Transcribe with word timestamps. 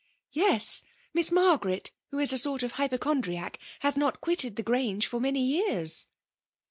"Yes! 0.43 0.81
Miss 1.13 1.31
Margaret, 1.31 1.91
who 2.09 2.17
is 2.17 2.33
a 2.33 2.39
s<M't 2.39 2.63
of 2.63 2.71
hypochondriac, 2.71 3.59
has 3.81 3.95
not 3.97 4.19
quitted 4.19 4.55
the 4.55 4.63
Grange 4.63 5.05
for 5.05 5.19
many 5.19 5.45
years." 5.45 6.07